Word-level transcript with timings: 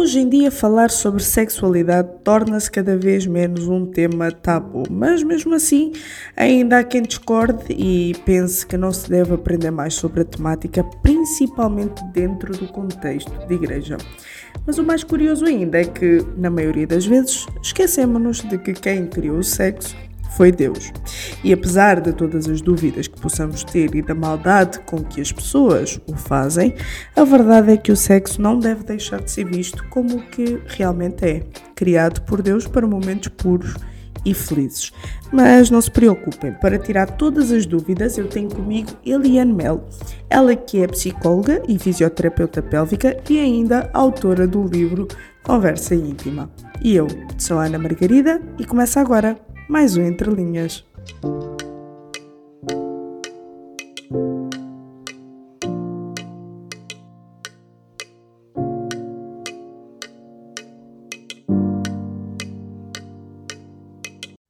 Hoje 0.00 0.18
em 0.18 0.30
dia, 0.30 0.50
falar 0.50 0.90
sobre 0.90 1.22
sexualidade 1.22 2.08
torna-se 2.24 2.70
cada 2.70 2.96
vez 2.96 3.26
menos 3.26 3.68
um 3.68 3.84
tema 3.84 4.32
tabu, 4.32 4.84
mas 4.90 5.22
mesmo 5.22 5.52
assim, 5.54 5.92
ainda 6.34 6.78
há 6.78 6.84
quem 6.84 7.02
discorde 7.02 7.64
e 7.68 8.14
pense 8.24 8.66
que 8.66 8.78
não 8.78 8.94
se 8.94 9.10
deve 9.10 9.34
aprender 9.34 9.70
mais 9.70 9.92
sobre 9.92 10.22
a 10.22 10.24
temática, 10.24 10.82
principalmente 11.02 12.02
dentro 12.14 12.50
do 12.56 12.66
contexto 12.68 13.30
de 13.46 13.54
igreja. 13.54 13.98
Mas 14.66 14.78
o 14.78 14.82
mais 14.82 15.04
curioso 15.04 15.44
ainda 15.44 15.78
é 15.78 15.84
que, 15.84 16.24
na 16.34 16.48
maioria 16.48 16.86
das 16.86 17.04
vezes, 17.04 17.46
esquecemos-nos 17.62 18.40
de 18.40 18.56
que 18.56 18.72
quem 18.72 19.06
criou 19.06 19.36
o 19.36 19.44
sexo 19.44 19.94
foi 20.36 20.52
Deus. 20.52 20.92
E 21.42 21.52
apesar 21.52 22.00
de 22.00 22.12
todas 22.12 22.48
as 22.48 22.60
dúvidas 22.60 23.06
que 23.08 23.20
possamos 23.20 23.64
ter 23.64 23.94
e 23.94 24.02
da 24.02 24.14
maldade 24.14 24.80
com 24.80 25.02
que 25.02 25.20
as 25.20 25.32
pessoas 25.32 26.00
o 26.06 26.16
fazem, 26.16 26.74
a 27.16 27.24
verdade 27.24 27.72
é 27.72 27.76
que 27.76 27.92
o 27.92 27.96
sexo 27.96 28.40
não 28.40 28.58
deve 28.58 28.84
deixar 28.84 29.20
de 29.20 29.30
ser 29.30 29.44
visto 29.44 29.84
como 29.88 30.16
o 30.16 30.22
que 30.22 30.60
realmente 30.66 31.24
é, 31.24 31.42
criado 31.74 32.22
por 32.22 32.42
Deus 32.42 32.66
para 32.66 32.86
momentos 32.86 33.28
puros 33.28 33.74
e 34.24 34.34
felizes. 34.34 34.92
Mas 35.32 35.70
não 35.70 35.80
se 35.80 35.90
preocupem, 35.90 36.52
para 36.52 36.78
tirar 36.78 37.06
todas 37.06 37.50
as 37.50 37.64
dúvidas, 37.64 38.18
eu 38.18 38.28
tenho 38.28 38.48
comigo 38.50 38.90
Eliane 39.04 39.52
Mel, 39.52 39.88
ela 40.28 40.54
que 40.54 40.82
é 40.82 40.86
psicóloga 40.86 41.62
e 41.68 41.78
fisioterapeuta 41.78 42.62
pélvica 42.62 43.16
e 43.28 43.38
ainda 43.38 43.88
autora 43.92 44.46
do 44.46 44.62
livro 44.62 45.08
Conversa 45.42 45.94
Íntima. 45.94 46.50
E 46.82 46.94
eu 46.94 47.06
sou 47.38 47.58
Ana 47.58 47.78
Margarida 47.78 48.40
e 48.58 48.64
começa 48.64 49.00
agora 49.00 49.38
mais 49.70 49.96
um 49.96 50.02
Entre 50.02 50.28
Linhas. 50.28 50.84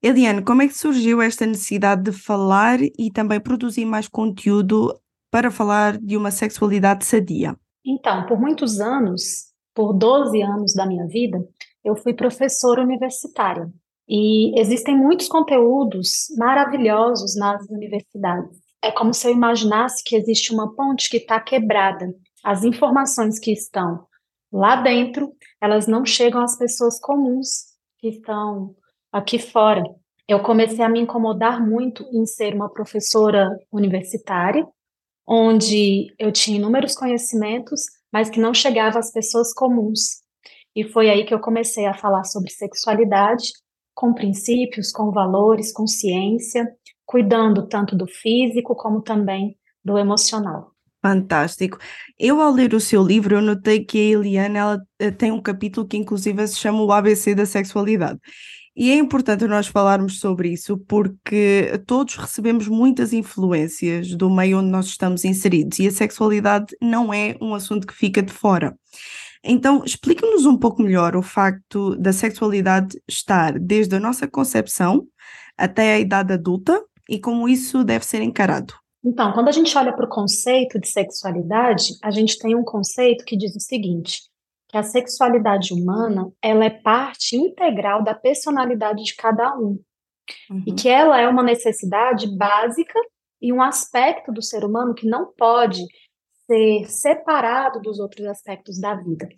Eliane, 0.03 0.42
como 0.42 0.62
é 0.62 0.69
que 0.69 0.75
surgiu 0.75 1.20
esta 1.20 1.44
necessidade 1.44 2.05
de 2.05 2.12
falar 2.12 2.78
e 2.81 3.11
também 3.12 3.39
produzir 3.39 3.84
mais 3.84 4.09
conteúdo 4.09 4.98
para 5.31 5.50
falar 5.50 5.98
de 5.98 6.16
uma 6.16 6.31
sexualidade 6.31 7.05
sadia? 7.05 7.55
Então, 7.84 8.25
por 8.25 8.41
muitos 8.41 8.81
anos, 8.81 9.53
por 9.75 9.92
12 9.92 10.41
anos 10.41 10.72
da 10.75 10.87
minha 10.87 11.06
vida, 11.06 11.47
eu 11.84 11.94
fui 11.94 12.14
professora 12.14 12.83
universitária. 12.83 13.70
E 14.12 14.58
existem 14.58 14.97
muitos 14.97 15.28
conteúdos 15.28 16.27
maravilhosos 16.36 17.36
nas 17.36 17.64
universidades. 17.70 18.58
É 18.83 18.91
como 18.91 19.14
se 19.14 19.28
eu 19.28 19.33
imaginasse 19.33 20.03
que 20.05 20.16
existe 20.16 20.53
uma 20.53 20.75
ponte 20.75 21.08
que 21.08 21.19
está 21.19 21.39
quebrada. 21.39 22.12
As 22.42 22.64
informações 22.64 23.38
que 23.38 23.53
estão 23.53 24.05
lá 24.53 24.75
dentro, 24.75 25.33
elas 25.62 25.86
não 25.86 26.05
chegam 26.05 26.42
às 26.42 26.58
pessoas 26.58 26.98
comuns 26.98 27.66
que 27.98 28.08
estão 28.08 28.75
aqui 29.12 29.38
fora. 29.38 29.84
Eu 30.27 30.42
comecei 30.42 30.84
a 30.84 30.88
me 30.88 30.98
incomodar 30.98 31.64
muito 31.64 32.05
em 32.12 32.27
ser 32.27 32.53
uma 32.53 32.69
professora 32.69 33.48
universitária, 33.70 34.66
onde 35.25 36.12
eu 36.19 36.33
tinha 36.33 36.58
inúmeros 36.58 36.97
conhecimentos, 36.97 37.83
mas 38.12 38.28
que 38.28 38.41
não 38.41 38.53
chegava 38.53 38.98
às 38.98 39.12
pessoas 39.12 39.55
comuns. 39.55 40.20
E 40.75 40.83
foi 40.83 41.08
aí 41.08 41.25
que 41.25 41.34
eu 41.34 41.38
comecei 41.38 41.86
a 41.86 41.94
falar 41.94 42.25
sobre 42.25 42.50
sexualidade 42.50 43.53
com 43.94 44.14
princípios, 44.14 44.92
com 44.92 45.10
valores, 45.10 45.72
com 45.72 45.86
ciência, 45.86 46.69
cuidando 47.05 47.66
tanto 47.66 47.97
do 47.97 48.06
físico 48.06 48.74
como 48.74 49.02
também 49.02 49.56
do 49.84 49.98
emocional. 49.98 50.72
Fantástico. 51.02 51.78
Eu, 52.19 52.41
ao 52.42 52.52
ler 52.52 52.74
o 52.74 52.80
seu 52.80 53.02
livro, 53.02 53.34
eu 53.34 53.41
notei 53.41 53.84
que 53.84 53.98
a 53.98 54.19
Eliana 54.19 54.58
ela, 54.58 54.82
eh, 54.98 55.10
tem 55.10 55.32
um 55.32 55.41
capítulo 55.41 55.88
que, 55.88 55.97
inclusive, 55.97 56.47
se 56.47 56.58
chama 56.58 56.82
o 56.82 56.92
ABC 56.92 57.34
da 57.34 57.47
sexualidade. 57.47 58.20
E 58.76 58.91
é 58.91 58.94
importante 58.94 59.47
nós 59.47 59.66
falarmos 59.66 60.20
sobre 60.20 60.50
isso 60.53 60.78
porque 60.78 61.82
todos 61.86 62.16
recebemos 62.16 62.69
muitas 62.69 63.12
influências 63.12 64.15
do 64.15 64.31
meio 64.31 64.59
onde 64.59 64.70
nós 64.70 64.86
estamos 64.86 65.25
inseridos 65.25 65.78
e 65.81 65.88
a 65.88 65.91
sexualidade 65.91 66.76
não 66.81 67.12
é 67.12 67.36
um 67.41 67.54
assunto 67.54 67.86
que 67.86 67.94
fica 67.94 68.22
de 68.22 68.32
fora. 68.32 68.75
Então, 69.43 69.83
explique-nos 69.84 70.45
um 70.45 70.56
pouco 70.56 70.83
melhor 70.83 71.17
o 71.17 71.23
facto 71.23 71.97
da 71.97 72.12
sexualidade 72.12 73.01
estar 73.09 73.59
desde 73.59 73.97
a 73.97 74.01
nossa 74.01 74.28
concepção 74.28 75.06
até 75.56 75.95
a 75.95 75.99
idade 75.99 76.33
adulta 76.33 76.83
e 77.09 77.19
como 77.19 77.49
isso 77.49 77.83
deve 77.83 78.05
ser 78.05 78.23
encarado. 78.23 78.75
Então, 79.05 79.33
quando 79.33 79.49
a 79.49 79.53
gente 79.53 79.77
olha 79.77 79.95
para 79.95 80.05
o 80.05 80.11
conceito 80.11 80.78
de 80.78 80.89
sexualidade, 80.89 81.95
a 82.03 82.11
gente 82.11 82.39
tem 82.39 82.55
um 82.55 82.62
conceito 82.62 83.25
que 83.25 83.37
diz 83.37 83.56
o 83.56 83.61
seguinte: 83.61 84.21
que 84.69 84.77
a 84.77 84.83
sexualidade 84.83 85.72
humana 85.72 86.31
ela 86.43 86.65
é 86.65 86.71
parte 86.71 87.34
integral 87.34 88.05
da 88.05 88.15
personalidade 88.15 89.03
de 89.03 89.17
cada 89.17 89.57
um 89.57 89.78
uhum. 90.51 90.62
e 90.67 90.72
que 90.72 90.89
ela 90.89 91.19
é 91.19 91.27
uma 91.27 91.43
necessidade 91.43 92.27
básica 92.37 92.99
e 93.41 93.53
um 93.53 93.62
aspecto 93.62 94.31
do 94.31 94.43
ser 94.43 94.65
humano 94.65 94.95
que 94.95 95.09
não 95.09 95.33
pode 95.33 95.83
ser 96.50 96.91
separado 96.91 97.81
dos 97.81 98.00
outros 98.00 98.27
aspectos 98.27 98.81
da 98.81 98.97
vida. 98.97 99.28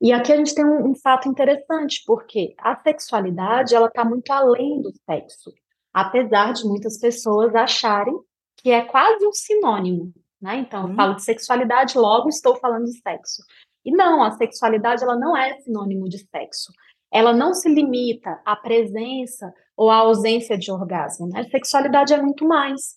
E 0.00 0.12
aqui 0.12 0.32
a 0.32 0.36
gente 0.36 0.54
tem 0.54 0.64
um, 0.64 0.90
um 0.90 0.94
fato 0.94 1.28
interessante, 1.28 2.02
porque 2.04 2.54
a 2.58 2.74
sexualidade 2.82 3.76
ela 3.76 3.86
está 3.86 4.04
muito 4.04 4.30
além 4.32 4.82
do 4.82 4.92
sexo, 5.08 5.52
apesar 5.94 6.52
de 6.52 6.64
muitas 6.64 6.98
pessoas 6.98 7.54
acharem 7.54 8.18
que 8.56 8.70
é 8.72 8.84
quase 8.84 9.24
um 9.24 9.32
sinônimo, 9.32 10.12
né? 10.42 10.56
Então, 10.56 10.82
eu 10.82 10.88
uhum. 10.88 10.96
falo 10.96 11.14
de 11.14 11.22
sexualidade, 11.22 11.96
logo 11.96 12.28
estou 12.28 12.56
falando 12.56 12.86
de 12.86 13.00
sexo. 13.00 13.42
E 13.84 13.92
não, 13.92 14.22
a 14.24 14.32
sexualidade 14.32 15.04
ela 15.04 15.16
não 15.16 15.36
é 15.36 15.60
sinônimo 15.60 16.08
de 16.08 16.18
sexo. 16.18 16.72
Ela 17.12 17.32
não 17.32 17.54
se 17.54 17.68
limita 17.68 18.40
à 18.44 18.56
presença 18.56 19.52
ou 19.76 19.90
à 19.90 19.98
ausência 19.98 20.58
de 20.58 20.72
orgasmo. 20.72 21.28
Né? 21.28 21.40
A 21.40 21.44
sexualidade 21.44 22.12
é 22.12 22.20
muito 22.20 22.46
mais. 22.46 22.96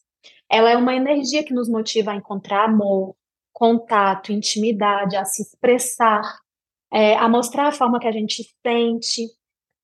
Ela 0.50 0.72
é 0.72 0.78
uma 0.78 0.96
energia 0.96 1.44
que 1.44 1.54
nos 1.54 1.70
motiva 1.70 2.12
a 2.12 2.16
encontrar 2.16 2.66
amor, 2.66 3.16
contato, 3.62 4.32
intimidade, 4.32 5.16
a 5.16 5.24
se 5.24 5.44
expressar, 5.44 6.24
é, 6.92 7.16
a 7.16 7.30
mostrar 7.30 7.68
a 7.68 7.72
forma 7.72 8.00
que 8.00 8.08
a 8.08 8.12
gente 8.12 8.44
sente. 8.66 9.28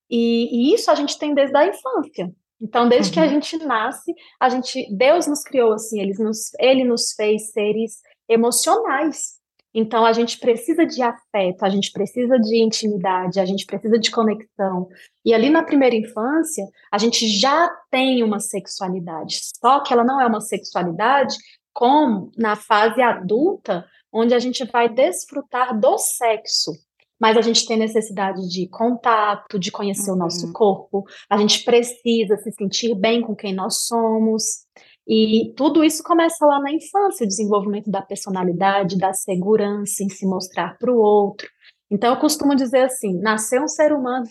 E, 0.10 0.72
e, 0.72 0.74
isso 0.74 0.90
a 0.90 0.96
gente 0.96 1.20
tem 1.20 1.36
desde 1.36 1.56
a 1.56 1.68
infância. 1.68 2.34
Então, 2.60 2.90
desde 2.90 3.10
uhum. 3.10 3.14
que 3.14 3.20
a 3.20 3.24
uhum. 3.24 3.30
gente 3.30 3.58
nasce, 3.64 4.16
a 4.40 4.50
gente, 4.50 4.88
Deus 4.96 5.28
nos 5.28 5.44
criou 5.44 5.74
assim, 5.74 6.02
ele 6.02 6.16
nos, 6.18 6.52
ele 6.60 6.84
nos 6.84 7.14
fez 7.14 7.52
seres 7.52 8.02
emocionais. 8.28 9.38
Então, 9.72 10.04
a 10.08 10.12
gente 10.12 10.40
precisa 10.40 10.84
de 10.84 11.00
afeto, 11.04 11.64
a 11.64 11.70
gente 11.70 11.92
precisa 11.92 12.40
de 12.40 12.58
intimidade, 12.58 13.40
a 13.40 13.46
gente 13.46 13.64
precisa 13.64 14.00
de 14.00 14.10
conexão. 14.10 14.88
E 15.24 15.36
ali 15.36 15.52
na 15.52 15.62
primeira 15.62 15.96
infância, 15.96 16.68
a 16.92 16.98
gente 16.98 17.28
já 17.28 17.70
tem 17.92 18.24
uma 18.24 18.40
sexualidade, 18.40 19.40
só 19.62 19.82
que 19.82 19.94
ela 19.94 20.04
não 20.04 20.20
é 20.20 20.26
uma 20.26 20.42
sexualidade 20.42 21.36
como 21.78 22.32
na 22.36 22.56
fase 22.56 23.04
adulta, 23.04 23.86
onde 24.12 24.34
a 24.34 24.40
gente 24.40 24.66
vai 24.66 24.90
desfrutar 24.90 25.80
do 25.80 25.96
sexo. 26.00 26.72
Mas 27.20 27.38
a 27.38 27.42
gente 27.42 27.68
tem 27.68 27.78
necessidade 27.78 28.50
de 28.50 28.68
contato, 28.68 29.60
de 29.60 29.72
conhecer 29.72 30.10
uhum. 30.10 30.16
o 30.16 30.20
nosso 30.20 30.52
corpo, 30.54 31.04
a 31.30 31.38
gente 31.38 31.64
precisa 31.64 32.36
se 32.38 32.52
sentir 32.54 32.96
bem 32.96 33.22
com 33.22 33.36
quem 33.36 33.54
nós 33.54 33.86
somos. 33.86 34.66
E 35.08 35.54
tudo 35.56 35.84
isso 35.84 36.02
começa 36.02 36.44
lá 36.48 36.60
na 36.60 36.72
infância, 36.72 37.24
o 37.24 37.28
desenvolvimento 37.28 37.92
da 37.92 38.02
personalidade, 38.02 38.98
da 38.98 39.14
segurança 39.14 40.04
em 40.04 40.10
se 40.10 40.26
mostrar 40.26 40.80
para 40.80 40.92
o 40.92 40.98
outro. 40.98 41.48
Então, 41.92 42.12
eu 42.12 42.20
costumo 42.20 42.56
dizer 42.56 42.86
assim: 42.86 43.14
nasceu 43.20 43.62
um 43.62 43.68
ser 43.68 43.94
humano, 43.94 44.26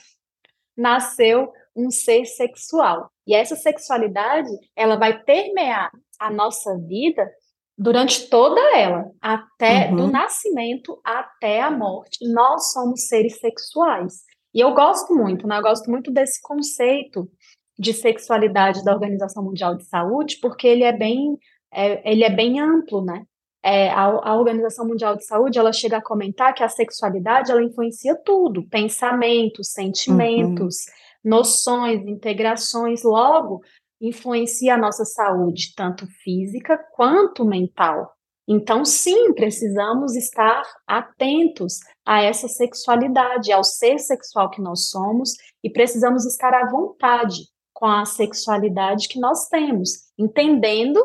nasceu 0.76 1.52
um 1.76 1.92
ser 1.92 2.24
sexual. 2.24 3.08
E 3.24 3.36
essa 3.36 3.54
sexualidade, 3.54 4.50
ela 4.74 4.96
vai 4.96 5.22
permear 5.22 5.92
a 6.18 6.30
nossa 6.30 6.76
vida 6.78 7.30
durante 7.78 8.28
toda 8.30 8.60
ela, 8.76 9.10
até 9.20 9.90
uhum. 9.90 9.96
do 9.96 10.10
nascimento 10.10 10.98
até 11.04 11.60
a 11.60 11.70
morte. 11.70 12.26
Nós 12.32 12.72
somos 12.72 13.06
seres 13.06 13.38
sexuais. 13.38 14.24
E 14.54 14.60
eu 14.60 14.72
gosto 14.72 15.14
muito, 15.14 15.46
né? 15.46 15.58
Eu 15.58 15.62
gosto 15.62 15.90
muito 15.90 16.10
desse 16.10 16.40
conceito 16.40 17.28
de 17.78 17.92
sexualidade 17.92 18.82
da 18.82 18.94
Organização 18.94 19.44
Mundial 19.44 19.74
de 19.74 19.84
Saúde, 19.84 20.38
porque 20.40 20.66
ele 20.66 20.82
é 20.82 20.92
bem, 20.92 21.38
é, 21.70 22.10
ele 22.10 22.24
é 22.24 22.30
bem 22.30 22.58
amplo, 22.58 23.04
né? 23.04 23.24
É, 23.62 23.90
a, 23.90 24.04
a, 24.04 24.36
Organização 24.36 24.86
Mundial 24.86 25.16
de 25.16 25.26
Saúde 25.26 25.58
ela 25.58 25.72
chega 25.72 25.98
a 25.98 26.02
comentar 26.02 26.54
que 26.54 26.62
a 26.62 26.68
sexualidade 26.68 27.50
ela 27.50 27.62
influencia 27.62 28.14
tudo, 28.24 28.66
pensamentos, 28.68 29.72
sentimentos, 29.72 30.76
uhum. 30.86 31.30
noções, 31.30 32.06
integrações. 32.06 33.02
Logo, 33.02 33.60
influencia 34.00 34.74
a 34.74 34.78
nossa 34.78 35.04
saúde, 35.04 35.72
tanto 35.74 36.06
física 36.22 36.78
quanto 36.94 37.44
mental. 37.44 38.12
Então, 38.48 38.84
sim, 38.84 39.32
precisamos 39.34 40.14
estar 40.14 40.62
atentos 40.86 41.80
a 42.06 42.22
essa 42.22 42.46
sexualidade, 42.46 43.50
ao 43.50 43.64
ser 43.64 43.98
sexual 43.98 44.50
que 44.50 44.62
nós 44.62 44.88
somos, 44.88 45.32
e 45.64 45.70
precisamos 45.70 46.24
estar 46.24 46.54
à 46.54 46.70
vontade 46.70 47.42
com 47.74 47.86
a 47.86 48.04
sexualidade 48.04 49.08
que 49.08 49.18
nós 49.18 49.48
temos, 49.48 49.90
entendendo 50.16 51.04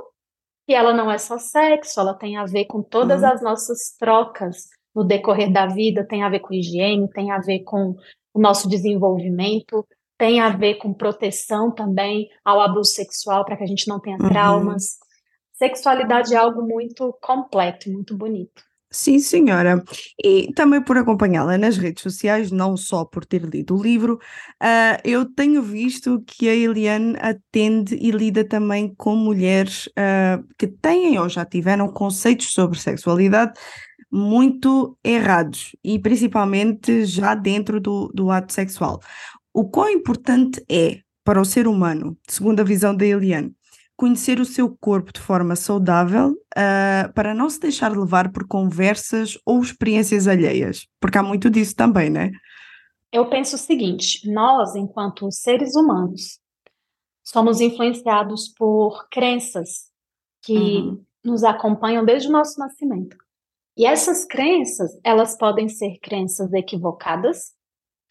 que 0.67 0.73
ela 0.73 0.93
não 0.93 1.11
é 1.11 1.17
só 1.17 1.37
sexo, 1.37 1.99
ela 1.99 2.13
tem 2.13 2.37
a 2.37 2.45
ver 2.45 2.65
com 2.65 2.83
todas 2.83 3.23
uhum. 3.23 3.29
as 3.29 3.41
nossas 3.41 3.95
trocas 3.99 4.67
no 4.95 5.03
decorrer 5.03 5.51
da 5.51 5.65
vida, 5.65 6.05
tem 6.07 6.23
a 6.23 6.29
ver 6.29 6.39
com 6.39 6.53
higiene, 6.53 7.09
tem 7.09 7.31
a 7.31 7.39
ver 7.39 7.63
com 7.63 7.95
o 8.33 8.39
nosso 8.39 8.69
desenvolvimento, 8.69 9.85
tem 10.21 10.39
a 10.39 10.49
ver 10.49 10.75
com 10.75 10.93
proteção 10.93 11.71
também 11.71 12.29
ao 12.45 12.61
abuso 12.61 12.91
sexual, 12.91 13.43
para 13.43 13.57
que 13.57 13.63
a 13.63 13.65
gente 13.65 13.87
não 13.87 13.99
tenha 13.99 14.17
uhum. 14.21 14.29
traumas. 14.29 14.83
Uhum. 14.83 15.67
Sexualidade 15.67 16.35
é 16.35 16.37
algo 16.37 16.61
muito 16.61 17.11
completo, 17.19 17.91
muito 17.91 18.15
bonito. 18.15 18.61
Sim, 18.91 19.17
senhora. 19.17 19.83
E 20.23 20.53
também 20.53 20.79
por 20.79 20.95
acompanhá-la 20.95 21.57
nas 21.57 21.75
redes 21.75 22.03
sociais, 22.03 22.51
não 22.51 22.77
só 22.77 23.03
por 23.03 23.25
ter 23.25 23.41
lido 23.41 23.75
o 23.75 23.81
livro, 23.81 24.19
uh, 24.61 25.01
eu 25.03 25.25
tenho 25.25 25.63
visto 25.63 26.21
que 26.27 26.47
a 26.47 26.53
Eliane 26.53 27.15
atende 27.19 27.95
e 27.95 28.11
lida 28.11 28.47
também 28.47 28.93
com 28.93 29.15
mulheres 29.15 29.87
uh, 29.87 30.45
que 30.55 30.67
têm 30.67 31.17
ou 31.17 31.27
já 31.29 31.43
tiveram 31.45 31.87
conceitos 31.87 32.53
sobre 32.53 32.77
sexualidade 32.77 33.53
muito 34.11 34.97
errados 35.03 35.73
e 35.81 35.97
principalmente 35.97 37.05
já 37.05 37.33
dentro 37.33 37.79
do, 37.79 38.11
do 38.13 38.29
ato 38.29 38.51
sexual. 38.51 38.99
O 39.53 39.69
quão 39.69 39.89
importante 39.89 40.63
é 40.69 40.99
para 41.23 41.41
o 41.41 41.45
ser 41.45 41.67
humano, 41.67 42.17
segundo 42.27 42.59
a 42.61 42.63
visão 42.63 42.95
da 42.95 43.05
Eliane, 43.05 43.53
conhecer 43.95 44.39
o 44.39 44.45
seu 44.45 44.75
corpo 44.79 45.13
de 45.13 45.19
forma 45.19 45.55
saudável 45.55 46.31
uh, 46.31 47.13
para 47.13 47.35
não 47.35 47.49
se 47.49 47.59
deixar 47.59 47.95
levar 47.95 48.31
por 48.31 48.47
conversas 48.47 49.37
ou 49.45 49.61
experiências 49.61 50.27
alheias, 50.27 50.87
porque 50.99 51.17
há 51.17 51.23
muito 51.23 51.49
disso 51.49 51.75
também, 51.75 52.09
né? 52.09 52.31
Eu 53.11 53.29
penso 53.29 53.55
o 53.55 53.59
seguinte: 53.59 54.27
nós, 54.31 54.75
enquanto 54.75 55.31
seres 55.31 55.75
humanos, 55.75 56.39
somos 57.23 57.61
influenciados 57.61 58.49
por 58.57 59.07
crenças 59.09 59.91
que 60.41 60.57
uhum. 60.57 61.03
nos 61.23 61.43
acompanham 61.43 62.03
desde 62.03 62.27
o 62.27 62.31
nosso 62.31 62.59
nascimento. 62.59 63.15
E 63.77 63.85
essas 63.85 64.25
crenças, 64.25 64.91
elas 65.03 65.37
podem 65.37 65.69
ser 65.69 65.99
crenças 66.01 66.51
equivocadas 66.53 67.53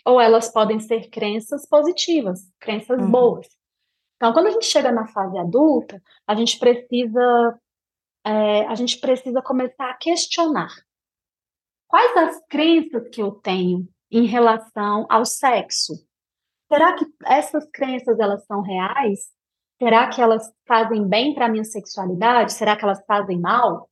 ou 0.05 0.20
elas 0.20 0.50
podem 0.52 0.81
ser 0.81 1.08
crenças 1.11 1.67
positivas, 1.69 2.41
crenças 2.58 3.00
uhum. 3.00 3.11
boas. 3.11 3.47
Então, 4.17 4.32
quando 4.32 4.49
a 4.49 4.50
gente 4.50 4.67
chega 4.67 4.93
na 4.93 5.06
fase 5.06 5.38
adulta, 5.38 6.00
a 6.26 6.35
gente 6.35 6.58
precisa 6.58 7.58
é, 8.25 8.67
a 8.67 8.75
gente 8.75 8.99
precisa 8.99 9.41
começar 9.41 9.91
a 9.91 9.97
questionar 9.97 10.70
quais 11.88 12.17
as 12.17 12.47
crenças 12.49 13.08
que 13.08 13.20
eu 13.20 13.32
tenho 13.32 13.88
em 14.11 14.26
relação 14.26 15.06
ao 15.08 15.25
sexo. 15.25 15.94
Será 16.70 16.94
que 16.94 17.05
essas 17.25 17.69
crenças 17.73 18.19
elas 18.20 18.44
são 18.47 18.61
reais? 18.61 19.29
Será 19.82 20.08
que 20.08 20.20
elas 20.20 20.52
fazem 20.69 21.06
bem 21.08 21.35
para 21.35 21.47
a 21.47 21.49
minha 21.49 21.64
sexualidade? 21.64 22.52
Será 22.52 22.76
que 22.76 22.85
elas 22.85 23.02
fazem 23.06 23.41
mal? 23.41 23.91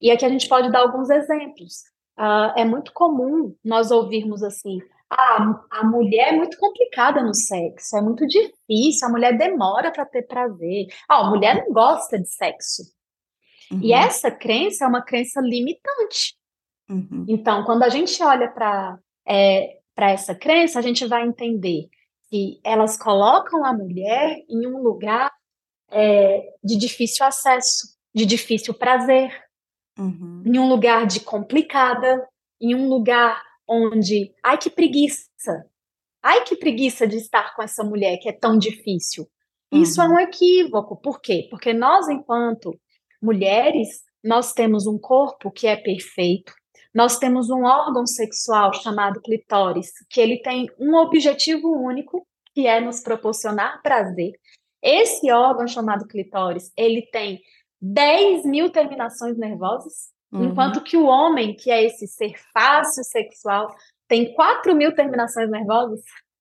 E 0.00 0.10
aqui 0.10 0.24
a 0.24 0.28
gente 0.28 0.48
pode 0.48 0.70
dar 0.70 0.80
alguns 0.80 1.10
exemplos. 1.10 1.82
Uh, 2.16 2.52
é 2.56 2.64
muito 2.64 2.92
comum 2.92 3.56
nós 3.64 3.90
ouvirmos 3.90 4.42
assim: 4.42 4.78
ah, 5.16 5.64
a 5.70 5.84
mulher 5.84 6.28
é 6.28 6.36
muito 6.36 6.58
complicada 6.58 7.22
no 7.22 7.34
sexo, 7.34 7.96
é 7.96 8.02
muito 8.02 8.26
difícil, 8.26 9.06
a 9.06 9.10
mulher 9.10 9.36
demora 9.38 9.92
para 9.92 10.04
ter 10.04 10.22
prazer. 10.22 10.86
A 11.08 11.30
mulher 11.30 11.64
não 11.64 11.72
gosta 11.72 12.18
de 12.18 12.28
sexo. 12.28 12.82
Uhum. 13.70 13.80
E 13.80 13.92
essa 13.92 14.30
crença 14.30 14.84
é 14.84 14.88
uma 14.88 15.02
crença 15.02 15.40
limitante. 15.40 16.34
Uhum. 16.88 17.24
Então, 17.28 17.64
quando 17.64 17.84
a 17.84 17.88
gente 17.88 18.22
olha 18.22 18.50
para 18.50 18.98
é, 19.26 19.78
essa 19.96 20.34
crença, 20.34 20.78
a 20.78 20.82
gente 20.82 21.06
vai 21.06 21.26
entender 21.26 21.88
que 22.28 22.60
elas 22.64 22.96
colocam 22.96 23.64
a 23.64 23.72
mulher 23.72 24.42
em 24.48 24.66
um 24.66 24.82
lugar 24.82 25.30
é, 25.90 26.42
de 26.62 26.76
difícil 26.76 27.24
acesso, 27.24 27.96
de 28.12 28.26
difícil 28.26 28.74
prazer, 28.74 29.30
uhum. 29.98 30.42
em 30.44 30.58
um 30.58 30.68
lugar 30.68 31.06
de 31.06 31.20
complicada, 31.20 32.26
em 32.60 32.74
um 32.74 32.88
lugar 32.88 33.40
onde, 33.68 34.32
ai 34.42 34.58
que 34.58 34.70
preguiça, 34.70 35.64
ai 36.22 36.44
que 36.44 36.56
preguiça 36.56 37.06
de 37.06 37.16
estar 37.16 37.54
com 37.54 37.62
essa 37.62 37.82
mulher 37.82 38.18
que 38.18 38.28
é 38.28 38.32
tão 38.32 38.58
difícil. 38.58 39.28
Isso 39.72 40.00
é 40.00 40.06
uhum. 40.06 40.12
é 40.12 40.14
um 40.14 40.20
equívoco. 40.20 40.96
Por 40.96 41.20
quê? 41.20 41.48
Porque 41.50 41.72
nós, 41.72 42.08
enquanto 42.08 42.78
mulheres, 43.20 44.02
nós 44.22 44.52
temos 44.52 44.86
um 44.86 44.98
corpo 44.98 45.50
que 45.50 45.66
é 45.66 45.76
perfeito, 45.76 46.52
nós 46.94 47.18
temos 47.18 47.50
um 47.50 47.64
órgão 47.64 48.06
sexual 48.06 48.72
chamado 48.72 49.20
clitóris, 49.20 49.90
que 50.08 50.20
ele 50.20 50.40
tem 50.42 50.66
um 50.78 50.94
objetivo 50.94 51.68
único, 51.68 52.24
que 52.54 52.68
é 52.68 52.80
nos 52.80 53.00
proporcionar 53.00 53.82
prazer. 53.82 54.32
Esse 54.80 55.30
órgão 55.32 55.66
chamado 55.66 56.06
clitóris, 56.06 56.70
ele 56.76 57.02
tem 57.10 57.40
10 57.80 58.46
mil 58.46 58.70
terminações 58.70 59.36
nervosas, 59.36 60.13
Uhum. 60.34 60.46
Enquanto 60.46 60.82
que 60.82 60.96
o 60.96 61.06
homem, 61.06 61.54
que 61.54 61.70
é 61.70 61.84
esse 61.84 62.08
ser 62.08 62.34
fácil 62.52 63.04
sexual, 63.04 63.72
tem 64.08 64.34
4 64.34 64.74
mil 64.74 64.92
terminações 64.92 65.48
nervosas, 65.48 66.00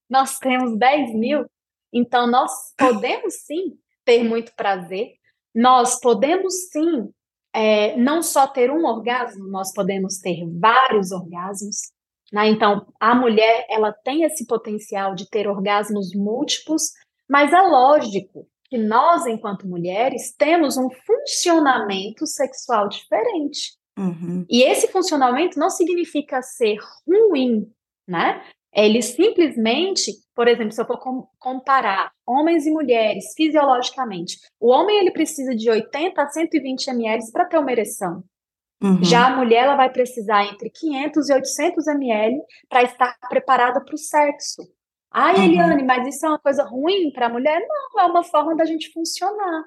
nós 0.10 0.40
temos 0.40 0.78
10 0.78 1.14
mil. 1.14 1.46
Então, 1.94 2.26
nós 2.26 2.52
podemos 2.76 3.36
sim 3.46 3.78
ter 4.04 4.24
muito 4.24 4.54
prazer, 4.56 5.14
nós 5.54 6.00
podemos 6.00 6.70
sim 6.72 7.10
é, 7.54 7.96
não 7.96 8.24
só 8.24 8.48
ter 8.48 8.72
um 8.72 8.84
orgasmo, 8.84 9.48
nós 9.48 9.72
podemos 9.72 10.18
ter 10.18 10.44
vários 10.60 11.12
orgasmos. 11.12 11.92
Né? 12.32 12.50
Então, 12.50 12.88
a 13.00 13.14
mulher 13.14 13.68
ela 13.70 13.94
tem 13.94 14.24
esse 14.24 14.48
potencial 14.48 15.14
de 15.14 15.30
ter 15.30 15.48
orgasmos 15.48 16.16
múltiplos, 16.16 16.92
mas 17.30 17.54
é 17.54 17.62
lógico 17.62 18.48
que 18.66 18.78
nós, 18.80 19.28
enquanto 19.28 19.68
mulheres, 19.68 20.34
temos 20.36 20.78
um 20.78 20.90
funcionamento 20.90 22.26
sexual 22.26 22.90
diferente. 22.90 23.78
Uhum. 23.98 24.46
E 24.50 24.64
esse 24.64 24.88
funcionamento 24.88 25.60
não 25.60 25.70
significa 25.70 26.42
ser 26.42 26.78
ruim, 27.08 27.72
né? 28.08 28.44
Ele 28.76 29.02
simplesmente, 29.04 30.12
por 30.36 30.48
exemplo, 30.48 30.72
se 30.72 30.82
eu 30.82 30.88
for 30.88 31.00
comparar 31.38 32.12
homens 32.26 32.66
e 32.66 32.72
mulheres 32.72 33.34
fisiologicamente, 33.36 34.40
o 34.60 34.72
homem 34.72 34.98
ele 34.98 35.12
precisa 35.12 35.56
de 35.56 35.70
80 35.70 36.22
a 36.22 36.28
120 36.28 36.88
ml 36.88 37.32
para 37.32 37.46
ter 37.46 37.60
uma 37.60 37.72
ereção. 37.72 38.24
Uhum. 38.82 39.04
Já 39.04 39.28
a 39.28 39.36
mulher 39.36 39.66
ela 39.66 39.76
vai 39.76 39.92
precisar 39.92 40.44
entre 40.46 40.70
500 40.70 41.30
e 41.30 41.34
800 41.34 41.88
ml 41.88 42.42
para 42.68 42.84
estar 42.84 43.16
preparada 43.30 43.80
para 43.80 43.94
o 43.94 43.98
sexo. 43.98 44.64
Ah, 45.12 45.34
uhum. 45.34 45.44
Eliane, 45.44 45.84
mas 45.84 46.08
isso 46.08 46.26
é 46.26 46.30
uma 46.30 46.40
coisa 46.40 46.64
ruim 46.64 47.12
para 47.14 47.28
a 47.28 47.30
mulher? 47.30 47.62
Não, 47.66 48.02
é 48.02 48.06
uma 48.06 48.24
forma 48.24 48.56
da 48.56 48.66
gente 48.66 48.92
funcionar. 48.92 49.66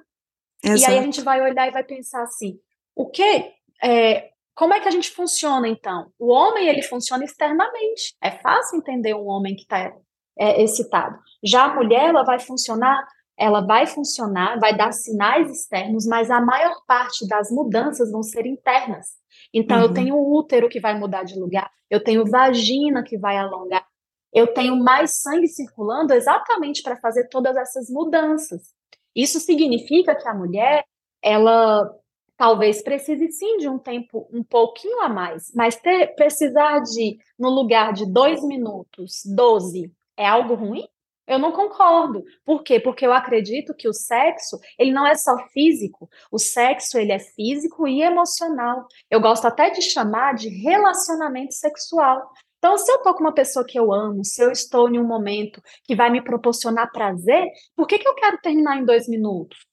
Exato. 0.63 0.91
E 0.91 0.95
aí 0.95 0.99
a 0.99 1.03
gente 1.03 1.21
vai 1.21 1.41
olhar 1.41 1.69
e 1.69 1.71
vai 1.71 1.85
pensar 1.85 2.25
assim: 2.25 2.59
o 2.95 3.09
que 3.09 3.56
é, 3.83 4.31
como 4.55 4.73
é 4.73 4.81
que 4.81 4.89
a 4.89 4.91
gente 4.91 5.11
funciona 5.11 5.69
então? 5.69 6.11
O 6.19 6.33
homem 6.33 6.69
ele 6.69 6.83
funciona 6.83 7.25
externamente. 7.25 8.17
É 8.23 8.31
fácil 8.31 8.79
entender 8.79 9.15
um 9.15 9.27
homem 9.27 9.55
que 9.55 9.63
está 9.63 9.93
é, 10.39 10.63
excitado. 10.63 11.19
Já 11.45 11.65
a 11.65 11.75
mulher 11.75 12.09
ela 12.09 12.23
vai 12.23 12.39
funcionar, 12.39 13.07
ela 13.39 13.61
vai 13.61 13.87
funcionar, 13.87 14.59
vai 14.59 14.75
dar 14.75 14.93
sinais 14.93 15.51
externos, 15.51 16.07
mas 16.07 16.31
a 16.31 16.41
maior 16.41 16.75
parte 16.87 17.29
das 17.29 17.51
mudanças 17.51 18.11
vão 18.11 18.23
ser 18.23 18.47
internas. 18.47 19.09
Então 19.53 19.77
uhum. 19.77 19.83
eu 19.85 19.93
tenho 19.93 20.17
um 20.17 20.33
útero 20.35 20.69
que 20.69 20.81
vai 20.81 20.99
mudar 20.99 21.23
de 21.23 21.39
lugar, 21.39 21.71
eu 21.91 22.03
tenho 22.03 22.25
vagina 22.25 23.03
que 23.03 23.19
vai 23.19 23.37
alongar, 23.37 23.87
eu 24.33 24.53
tenho 24.53 24.77
mais 24.77 25.21
sangue 25.21 25.49
circulando 25.49 26.15
exatamente 26.15 26.83
para 26.83 26.97
fazer 26.97 27.29
todas 27.29 27.57
essas 27.57 27.91
mudanças. 27.91 28.75
Isso 29.15 29.39
significa 29.39 30.15
que 30.15 30.29
a 30.29 30.35
mulher 30.35 30.85
ela 31.23 31.91
talvez 32.37 32.83
precise 32.83 33.31
sim 33.33 33.57
de 33.59 33.69
um 33.69 33.79
tempo 33.79 34.29
um 34.33 34.43
pouquinho 34.43 35.01
a 35.01 35.09
mais, 35.09 35.53
mas 35.55 35.77
ter, 35.77 36.15
precisar 36.15 36.81
de, 36.81 37.19
no 37.39 37.51
lugar 37.51 37.93
de 37.93 38.11
dois 38.11 38.43
minutos, 38.45 39.23
12, 39.25 39.91
é 40.17 40.27
algo 40.27 40.55
ruim? 40.55 40.87
Eu 41.27 41.41
não 41.41 41.51
concordo. 41.51 42.23
Por 42.45 42.63
quê? 42.63 42.79
Porque 42.79 43.05
eu 43.05 43.13
acredito 43.13 43.75
que 43.75 43.89
o 43.89 43.93
sexo, 43.93 44.61
ele 44.79 44.93
não 44.93 45.05
é 45.05 45.17
só 45.17 45.37
físico. 45.49 46.09
O 46.31 46.39
sexo, 46.39 46.99
ele 46.99 47.11
é 47.11 47.19
físico 47.19 47.89
e 47.89 48.01
emocional. 48.01 48.87
Eu 49.11 49.21
gosto 49.21 49.45
até 49.45 49.71
de 49.71 49.83
chamar 49.83 50.35
de 50.35 50.49
relacionamento 50.49 51.53
sexual. 51.53 52.31
Então, 52.59 52.79
se 52.79 52.91
eu 52.91 53.03
tô 53.03 53.13
com 53.15 53.21
uma 53.21 53.35
pessoa 53.35 53.67
que 53.67 53.79
eu 53.79 53.93
amo, 53.93 54.25
se 54.25 54.43
eu 54.43 54.51
estou 54.51 54.89
em 54.89 54.99
um 54.99 55.07
momento 55.07 55.61
que 55.85 55.97
vai 55.97 56.11
me 56.11 56.23
proporcionar 56.23 56.93
prazer, 56.93 57.45
por 57.75 57.87
que, 57.87 57.99
que 57.99 58.09
eu 58.09 58.15
quero 58.15 58.39
terminar 58.39 58.79
em 58.79 58.85
dois 58.85 59.09
minutos? 59.09 59.66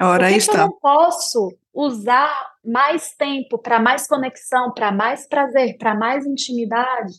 Ora, 0.00 0.26
por 0.26 0.32
que, 0.32 0.38
está. 0.38 0.52
que 0.52 0.58
eu 0.58 0.62
não 0.62 0.78
posso 0.78 1.58
usar 1.74 2.52
mais 2.64 3.14
tempo 3.16 3.58
para 3.58 3.80
mais 3.80 4.06
conexão, 4.06 4.72
para 4.72 4.92
mais 4.92 5.26
prazer, 5.26 5.76
para 5.78 5.94
mais 5.94 6.26
intimidade. 6.26 7.14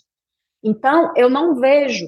Então, 0.63 1.13
eu 1.15 1.29
não 1.29 1.55
vejo 1.55 2.07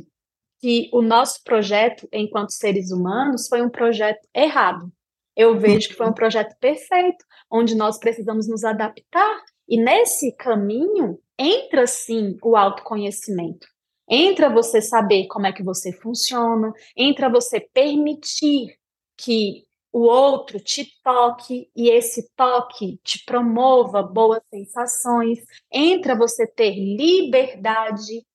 que 0.60 0.90
o 0.94 1.02
nosso 1.02 1.44
projeto, 1.44 2.08
enquanto 2.14 2.52
seres 2.52 2.92
humanos, 2.92 3.48
foi 3.48 3.62
um 3.62 3.70
projeto 3.70 4.28
errado. 4.36 4.92
Eu 5.36 5.58
vejo 5.58 5.90
que 5.90 5.96
foi 5.96 6.08
um 6.08 6.14
projeto 6.14 6.56
perfeito, 6.60 7.26
onde 7.50 7.76
nós 7.76 7.98
precisamos 7.98 8.48
nos 8.48 8.64
adaptar. 8.64 9.42
E 9.68 9.82
nesse 9.82 10.36
caminho 10.36 11.18
entra 11.40 11.88
sim 11.88 12.38
o 12.44 12.56
autoconhecimento. 12.56 13.66
Entra 14.10 14.50
você 14.50 14.82
saber 14.82 15.28
como 15.28 15.48
é 15.48 15.54
que 15.54 15.64
você 15.64 15.94
funciona, 15.94 16.72
entra 16.98 17.30
você 17.30 17.62
permitir 17.62 18.76
que 19.18 19.66
o 19.92 20.04
outro 20.04 20.60
te 20.60 20.88
toque 21.04 21.70
e 21.76 21.90
esse 21.90 22.34
toque 22.36 23.00
te 23.04 23.24
promova 23.26 24.02
boas 24.02 24.42
sensações, 24.50 25.40
entra 25.72 26.16
você 26.16 26.48
ter 26.48 26.72
liberdade 26.72 28.26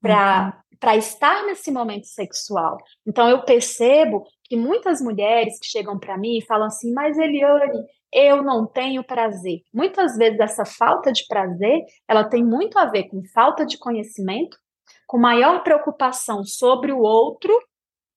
para 0.00 0.46
uhum. 0.46 0.76
para 0.80 0.96
estar 0.96 1.44
nesse 1.44 1.70
momento 1.70 2.06
sexual. 2.06 2.78
Então 3.06 3.28
eu 3.28 3.44
percebo 3.44 4.24
que 4.44 4.56
muitas 4.56 5.00
mulheres 5.00 5.58
que 5.60 5.66
chegam 5.66 5.98
para 5.98 6.16
mim 6.16 6.38
e 6.38 6.44
falam 6.44 6.66
assim: 6.66 6.92
"Mas 6.92 7.18
Eliane, 7.18 7.84
eu 8.10 8.42
não 8.42 8.66
tenho 8.66 9.04
prazer". 9.04 9.60
Muitas 9.72 10.16
vezes 10.16 10.40
essa 10.40 10.64
falta 10.64 11.12
de 11.12 11.26
prazer, 11.26 11.84
ela 12.08 12.24
tem 12.24 12.42
muito 12.42 12.78
a 12.78 12.86
ver 12.86 13.04
com 13.04 13.22
falta 13.34 13.66
de 13.66 13.76
conhecimento, 13.78 14.56
com 15.06 15.18
maior 15.18 15.62
preocupação 15.62 16.42
sobre 16.42 16.90
o 16.90 17.00
outro 17.00 17.52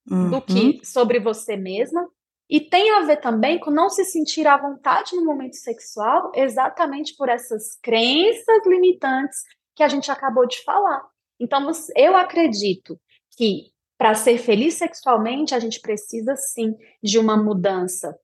uhum. 0.10 0.32
do 0.32 0.42
que 0.42 0.80
sobre 0.86 1.20
você 1.20 1.58
mesma 1.58 2.08
e 2.50 2.60
tem 2.60 2.92
a 2.92 3.02
ver 3.02 3.18
também 3.18 3.60
com 3.60 3.72
não 3.72 3.90
se 3.90 4.06
sentir 4.06 4.46
à 4.48 4.58
vontade 4.58 5.16
no 5.16 5.25
momento 5.25 5.56
sexual, 5.56 6.32
exatamente 6.36 7.16
por 7.16 7.28
essas 7.28 7.75
crenças 7.82 8.66
limitantes 8.66 9.40
que 9.75 9.84
a 9.84 9.88
gente 9.88 10.12
acabou 10.12 10.48
de 10.48 10.64
falar. 10.64 11.04
Então, 11.40 11.70
eu 11.96 12.16
acredito 12.16 13.00
que 13.36 13.74
para 13.98 14.14
ser 14.14 14.38
feliz 14.38 14.75
sexualmente, 14.75 15.56
a 15.56 15.60
gente 15.60 15.80
precisa 15.80 16.36
sim 16.36 16.75
de 17.02 17.18
uma 17.18 17.38
mudança. 17.38 18.18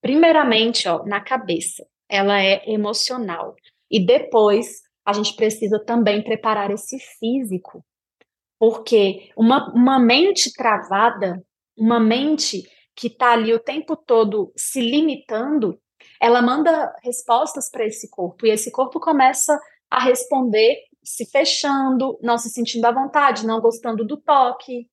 Primeiramente, 0.00 0.86
ó, 0.88 1.04
na 1.04 1.20
cabeça. 1.20 1.86
Ela 2.08 2.40
é 2.42 2.70
emocional. 2.70 3.56
E 3.90 4.04
depois, 4.04 4.82
a 5.04 5.12
gente 5.12 5.34
precisa 5.34 5.82
também 5.84 6.22
preparar 6.22 6.70
esse 6.70 6.98
físico. 6.98 7.84
Porque 8.58 9.30
uma, 9.36 9.72
uma 9.72 9.98
mente 9.98 10.52
travada, 10.52 11.42
uma 11.76 11.98
mente 11.98 12.62
que 12.96 13.08
está 13.08 13.32
ali 13.32 13.52
o 13.52 13.60
tempo 13.60 13.94
todo 13.94 14.52
se 14.56 14.80
limitando, 14.80 15.78
ela 16.20 16.40
manda 16.40 16.96
respostas 17.02 17.70
para 17.70 17.84
esse 17.84 18.08
corpo 18.08 18.46
e 18.46 18.50
esse 18.50 18.70
corpo 18.72 18.98
começa 18.98 19.60
a 19.90 20.02
responder 20.02 20.78
se 21.04 21.24
fechando, 21.26 22.18
não 22.20 22.38
se 22.38 22.48
sentindo 22.48 22.86
à 22.86 22.90
vontade, 22.90 23.46
não 23.46 23.60
gostando 23.60 24.04
do 24.04 24.16
toque. 24.16 24.88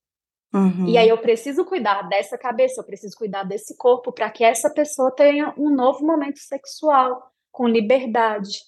Uhum. 0.53 0.87
E 0.87 0.97
aí 0.97 1.09
eu 1.09 1.17
preciso 1.17 1.65
cuidar 1.65 2.03
dessa 2.03 2.37
cabeça, 2.37 2.79
eu 2.79 2.85
preciso 2.85 3.17
cuidar 3.17 3.43
desse 3.43 3.75
corpo 3.75 4.11
para 4.11 4.29
que 4.29 4.43
essa 4.43 4.69
pessoa 4.69 5.09
tenha 5.09 5.53
um 5.57 5.73
novo 5.73 6.05
momento 6.05 6.37
sexual 6.37 7.31
com 7.51 7.67
liberdade, 7.67 8.59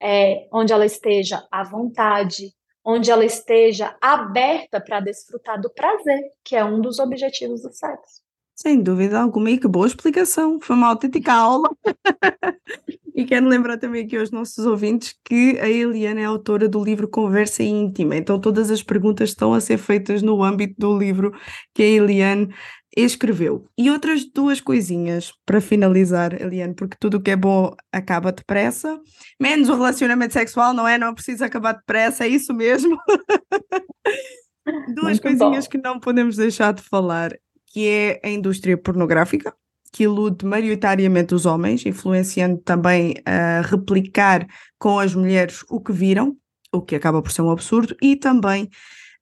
é, 0.00 0.46
onde 0.52 0.72
ela 0.72 0.86
esteja 0.86 1.44
à 1.50 1.64
vontade, 1.64 2.54
onde 2.84 3.10
ela 3.10 3.24
esteja 3.24 3.96
aberta 4.00 4.80
para 4.80 5.00
desfrutar 5.00 5.60
do 5.60 5.70
prazer, 5.70 6.30
que 6.44 6.54
é 6.54 6.64
um 6.64 6.80
dos 6.80 7.00
objetivos 7.00 7.62
do 7.62 7.72
sexo. 7.72 8.21
Sem 8.62 8.80
dúvida 8.80 9.20
alguma, 9.20 9.50
e 9.50 9.58
que 9.58 9.66
boa 9.66 9.88
explicação, 9.88 10.60
foi 10.62 10.76
uma 10.76 10.86
autêntica 10.86 11.32
aula. 11.32 11.68
e 13.12 13.24
quero 13.24 13.48
lembrar 13.48 13.76
também 13.76 14.04
aqui 14.04 14.16
aos 14.16 14.30
nossos 14.30 14.64
ouvintes 14.64 15.16
que 15.24 15.58
a 15.58 15.68
Eliana 15.68 16.20
é 16.20 16.24
autora 16.24 16.68
do 16.68 16.80
livro 16.80 17.08
Conversa 17.08 17.64
Íntima, 17.64 18.14
então 18.14 18.40
todas 18.40 18.70
as 18.70 18.80
perguntas 18.80 19.30
estão 19.30 19.52
a 19.52 19.60
ser 19.60 19.78
feitas 19.78 20.22
no 20.22 20.44
âmbito 20.44 20.76
do 20.78 20.96
livro 20.96 21.32
que 21.74 21.82
a 21.82 21.86
Eliane 21.86 22.54
escreveu. 22.96 23.66
E 23.76 23.90
outras 23.90 24.24
duas 24.32 24.60
coisinhas 24.60 25.32
para 25.44 25.60
finalizar, 25.60 26.40
Eliane, 26.40 26.76
porque 26.76 26.96
tudo 27.00 27.16
o 27.16 27.20
que 27.20 27.32
é 27.32 27.36
bom 27.36 27.74
acaba 27.90 28.30
depressa, 28.30 28.96
menos 29.40 29.68
o 29.68 29.74
relacionamento 29.74 30.34
sexual, 30.34 30.72
não 30.72 30.86
é? 30.86 30.96
Não 30.96 31.08
é 31.08 31.14
preciso 31.14 31.44
acabar 31.44 31.72
depressa, 31.72 32.26
é 32.26 32.28
isso 32.28 32.54
mesmo. 32.54 32.96
duas 34.94 35.18
Muito 35.18 35.22
coisinhas 35.22 35.64
bom. 35.64 35.70
que 35.72 35.78
não 35.78 35.98
podemos 35.98 36.36
deixar 36.36 36.72
de 36.72 36.82
falar 36.82 37.32
que 37.72 37.88
é 37.88 38.20
a 38.22 38.28
indústria 38.28 38.76
pornográfica, 38.76 39.54
que 39.90 40.04
ilude 40.04 40.44
maioritariamente 40.44 41.34
os 41.34 41.46
homens, 41.46 41.84
influenciando 41.86 42.58
também 42.58 43.14
a 43.24 43.62
replicar 43.62 44.46
com 44.78 44.98
as 44.98 45.14
mulheres 45.14 45.64
o 45.70 45.80
que 45.80 45.92
viram, 45.92 46.36
o 46.70 46.82
que 46.82 46.94
acaba 46.94 47.22
por 47.22 47.32
ser 47.32 47.42
um 47.42 47.50
absurdo, 47.50 47.96
e 48.00 48.14
também 48.14 48.64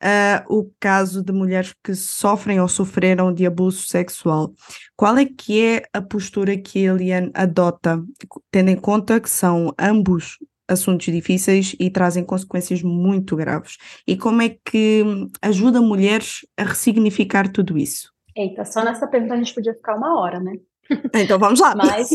uh, 0.03 0.59
o 0.59 0.71
caso 0.81 1.23
de 1.23 1.33
mulheres 1.33 1.75
que 1.83 1.95
sofrem 1.95 2.61
ou 2.61 2.69
sofreram 2.69 3.33
de 3.33 3.47
abuso 3.47 3.87
sexual. 3.87 4.53
Qual 4.97 5.17
é 5.17 5.25
que 5.25 5.65
é 5.65 5.83
a 5.93 6.03
postura 6.03 6.57
que 6.57 6.87
a 6.87 6.93
Eliane 6.93 7.31
adota, 7.35 8.03
tendo 8.51 8.71
em 8.71 8.77
conta 8.77 9.21
que 9.21 9.31
são 9.31 9.73
ambos 9.79 10.39
assuntos 10.69 11.07
difíceis 11.07 11.75
e 11.79 11.91
trazem 11.91 12.25
consequências 12.25 12.83
muito 12.83 13.37
graves? 13.37 13.77
E 14.07 14.17
como 14.17 14.43
é 14.43 14.57
que 14.65 15.05
ajuda 15.41 15.81
mulheres 15.81 16.47
a 16.57 16.65
ressignificar 16.65 17.51
tudo 17.51 17.79
isso? 17.79 18.11
Eita, 18.41 18.65
só 18.65 18.83
nessa 18.83 19.07
pergunta 19.07 19.35
a 19.35 19.37
gente 19.37 19.55
podia 19.55 19.75
ficar 19.75 19.97
uma 19.97 20.19
hora, 20.19 20.41
né? 20.41 20.55
Então 21.15 21.39
vamos 21.39 21.61
lá. 21.61 21.75
Mas 21.75 22.11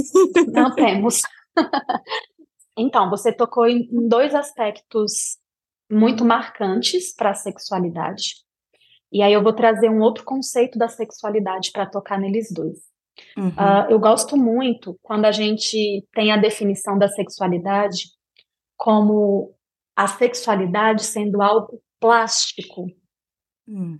não 0.51 0.73
temos. 0.73 1.21
então, 2.77 3.09
você 3.09 3.31
tocou 3.31 3.67
em 3.67 3.87
dois 4.07 4.33
aspectos 4.33 5.37
muito 5.89 6.25
marcantes 6.25 7.13
para 7.13 7.29
a 7.29 7.35
sexualidade. 7.35 8.35
E 9.11 9.21
aí 9.21 9.31
eu 9.31 9.43
vou 9.43 9.53
trazer 9.53 9.89
um 9.89 10.01
outro 10.01 10.23
conceito 10.23 10.77
da 10.77 10.87
sexualidade 10.87 11.71
para 11.71 11.85
tocar 11.85 12.19
neles 12.19 12.51
dois. 12.51 12.79
Uhum. 13.37 13.49
Uh, 13.49 13.91
eu 13.91 13.99
gosto 13.99 14.35
muito 14.35 14.97
quando 15.01 15.25
a 15.25 15.31
gente 15.31 16.05
tem 16.13 16.31
a 16.31 16.37
definição 16.37 16.97
da 16.97 17.07
sexualidade 17.07 18.09
como 18.75 19.55
a 19.95 20.07
sexualidade 20.07 21.05
sendo 21.05 21.41
algo 21.41 21.81
plástico. 21.99 22.87
Uhum. 23.67 23.99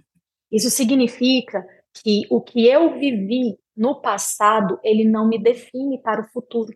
Isso 0.51 0.70
significa 0.70 1.65
que 2.03 2.27
o 2.29 2.41
que 2.41 2.67
eu 2.67 2.97
vivi 2.99 3.57
no 3.75 4.01
passado, 4.01 4.79
ele 4.83 5.03
não 5.03 5.27
me 5.27 5.37
define 5.37 6.01
para 6.01 6.21
o 6.21 6.29
futuro. 6.29 6.75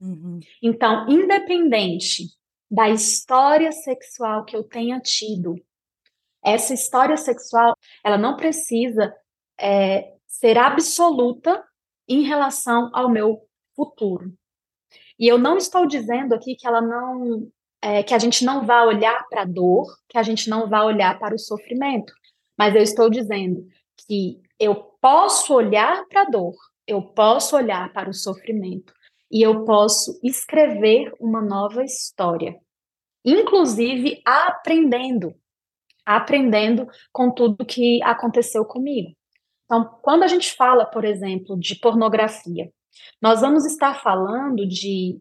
Uhum. 0.00 0.40
Então, 0.62 1.08
independente 1.08 2.24
da 2.70 2.88
história 2.88 3.72
sexual 3.72 4.44
que 4.44 4.56
eu 4.56 4.62
tenha 4.62 5.00
tido, 5.00 5.56
essa 6.42 6.72
história 6.72 7.16
sexual, 7.16 7.74
ela 8.04 8.16
não 8.16 8.36
precisa 8.36 9.14
é, 9.58 10.14
ser 10.26 10.56
absoluta 10.56 11.64
em 12.06 12.22
relação 12.22 12.90
ao 12.94 13.10
meu 13.10 13.46
futuro. 13.74 14.32
E 15.18 15.26
eu 15.26 15.36
não 15.36 15.56
estou 15.56 15.86
dizendo 15.86 16.34
aqui 16.34 16.54
que 16.54 16.66
ela 16.66 16.80
não, 16.80 17.50
é, 17.82 18.02
que 18.02 18.14
a 18.14 18.18
gente 18.18 18.44
não 18.44 18.64
vá 18.64 18.84
olhar 18.84 19.26
para 19.28 19.42
a 19.42 19.46
dor, 19.46 19.86
que 20.08 20.16
a 20.16 20.22
gente 20.22 20.48
não 20.48 20.68
vá 20.68 20.84
olhar 20.84 21.18
para 21.18 21.34
o 21.34 21.38
sofrimento, 21.38 22.12
mas 22.56 22.74
eu 22.74 22.82
estou 22.82 23.10
dizendo 23.10 23.66
que 24.06 24.40
eu 24.58 24.74
posso 25.00 25.54
olhar 25.54 26.06
para 26.06 26.22
a 26.22 26.30
dor, 26.30 26.54
eu 26.86 27.02
posso 27.02 27.56
olhar 27.56 27.92
para 27.92 28.10
o 28.10 28.14
sofrimento 28.14 28.92
e 29.30 29.42
eu 29.44 29.64
posso 29.64 30.18
escrever 30.22 31.12
uma 31.20 31.42
nova 31.42 31.84
história, 31.84 32.58
inclusive 33.24 34.22
aprendendo, 34.24 35.34
aprendendo 36.04 36.88
com 37.12 37.30
tudo 37.30 37.66
que 37.66 38.02
aconteceu 38.02 38.64
comigo. 38.64 39.14
Então, 39.64 39.98
quando 40.00 40.22
a 40.22 40.26
gente 40.26 40.56
fala, 40.56 40.86
por 40.86 41.04
exemplo, 41.04 41.58
de 41.58 41.76
pornografia, 41.76 42.72
nós 43.20 43.42
vamos 43.42 43.66
estar 43.66 44.02
falando 44.02 44.66
de, 44.66 45.20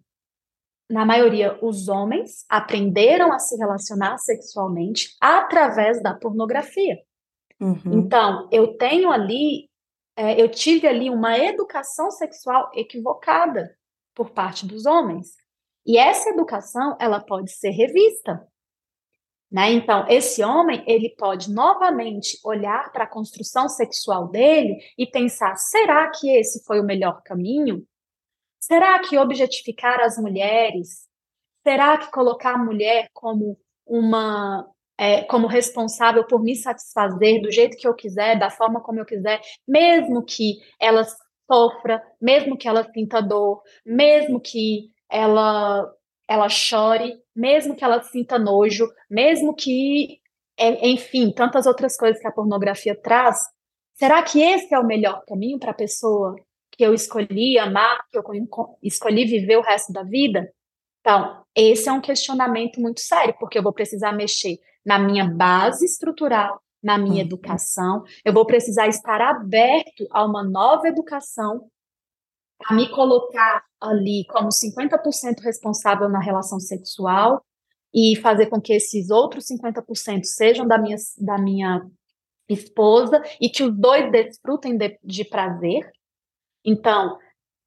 na 0.90 1.06
maioria, 1.06 1.60
os 1.62 1.90
homens 1.90 2.46
aprenderam 2.48 3.34
a 3.34 3.40
se 3.40 3.58
relacionar 3.58 4.18
sexualmente 4.18 5.16
através 5.20 6.02
da 6.02 6.14
pornografia. 6.14 6.98
Uhum. 7.60 8.00
Então, 8.00 8.48
eu 8.52 8.78
tenho 8.78 9.12
ali, 9.12 9.70
é, 10.16 10.42
eu 10.42 10.50
tive 10.50 10.88
ali 10.88 11.10
uma 11.10 11.38
educação 11.38 12.12
sexual 12.12 12.70
equivocada 12.74 13.76
por 14.14 14.32
parte 14.32 14.66
dos 14.66 14.86
homens. 14.86 15.36
E 15.86 15.98
essa 15.98 16.30
educação, 16.30 16.98
ela 17.00 17.20
pode 17.20 17.52
ser 17.52 17.70
revista. 17.70 18.46
Né? 19.50 19.72
Então, 19.72 20.06
esse 20.10 20.44
homem, 20.44 20.84
ele 20.86 21.16
pode 21.18 21.52
novamente 21.52 22.38
olhar 22.44 22.92
para 22.92 23.06
a 23.06 23.10
construção 23.10 23.70
sexual 23.70 24.28
dele 24.28 24.78
e 24.98 25.08
pensar: 25.08 25.56
será 25.56 26.10
que 26.12 26.30
esse 26.30 26.64
foi 26.66 26.80
o 26.82 26.86
melhor 26.86 27.22
caminho? 27.24 27.88
Será 28.60 29.00
que 29.00 29.18
objetificar 29.18 30.02
as 30.02 30.18
mulheres? 30.18 31.08
Será 31.66 31.98
que 31.98 32.12
colocar 32.12 32.56
a 32.56 32.64
mulher 32.64 33.10
como 33.14 33.58
uma 33.86 34.70
é, 34.98 35.22
como 35.24 35.48
responsável 35.48 36.26
por 36.26 36.42
me 36.42 36.56
satisfazer 36.56 37.42
do 37.42 37.52
jeito 37.52 37.78
que 37.78 37.88
eu 37.88 37.94
quiser, 37.94 38.38
da 38.40 38.50
forma 38.50 38.82
como 38.82 39.00
eu 39.00 39.06
quiser, 39.06 39.40
mesmo 39.68 40.24
que 40.24 40.58
ela 40.80 41.06
sofra, 41.50 42.02
mesmo 42.20 42.58
que 42.58 42.68
ela 42.68 42.84
sinta 42.92 43.22
dor, 43.22 43.62
mesmo 43.86 44.40
que 44.40 44.90
ela 45.10 45.94
ela 46.28 46.50
chore, 46.50 47.16
mesmo 47.34 47.74
que 47.74 47.86
ela 47.86 48.02
sinta 48.02 48.38
nojo, 48.38 48.92
mesmo 49.10 49.56
que, 49.56 50.20
é, 50.58 50.90
enfim, 50.90 51.32
tantas 51.32 51.66
outras 51.66 51.96
coisas 51.96 52.20
que 52.20 52.28
a 52.28 52.32
pornografia 52.32 52.94
traz. 52.94 53.38
Será 53.94 54.22
que 54.22 54.42
esse 54.42 54.74
é 54.74 54.80
o 54.80 54.86
melhor 54.86 55.24
caminho 55.26 55.58
para 55.58 55.72
a 55.72 55.74
pessoa 55.74 56.36
que 56.70 56.84
eu 56.84 56.94
escolhi 56.94 57.58
amar, 57.58 58.06
que 58.12 58.18
eu 58.18 58.24
escolhi 58.84 59.24
viver 59.24 59.56
o 59.56 59.62
resto 59.62 59.94
da 59.94 60.04
vida? 60.04 60.52
Então, 61.00 61.44
esse 61.56 61.88
é 61.88 61.92
um 61.94 62.02
questionamento 62.02 62.82
muito 62.82 63.00
sério, 63.00 63.34
porque 63.40 63.58
eu 63.58 63.64
vou 63.64 63.72
precisar 63.72 64.12
mexer 64.12 64.60
na 64.88 64.98
minha 64.98 65.26
base 65.26 65.84
estrutural, 65.84 66.62
na 66.82 66.98
minha 66.98 67.16
uhum. 67.16 67.28
educação. 67.28 68.04
Eu 68.24 68.32
vou 68.32 68.46
precisar 68.46 68.88
estar 68.88 69.20
aberto 69.20 70.08
a 70.10 70.24
uma 70.24 70.42
nova 70.42 70.88
educação 70.88 71.70
a 72.66 72.74
me 72.74 72.90
colocar 72.90 73.66
ali 73.82 74.26
como 74.30 74.48
50% 74.48 75.42
responsável 75.44 76.08
na 76.08 76.22
relação 76.22 76.58
sexual 76.58 77.46
e 77.94 78.16
fazer 78.16 78.46
com 78.46 78.62
que 78.62 78.72
esses 78.72 79.10
outros 79.10 79.46
50% 79.48 80.24
sejam 80.24 80.66
da 80.66 80.78
minha, 80.78 80.96
da 81.18 81.38
minha 81.38 81.86
esposa 82.48 83.22
e 83.42 83.50
que 83.50 83.64
os 83.64 83.78
dois 83.78 84.10
desfrutem 84.10 84.78
de, 84.78 84.98
de 85.04 85.26
prazer. 85.26 85.92
Então, 86.64 87.18